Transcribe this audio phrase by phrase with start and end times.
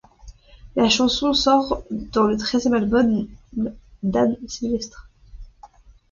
[0.75, 3.27] La chanson sort dans le treizième album
[4.01, 5.11] d'Anne Sylvestre.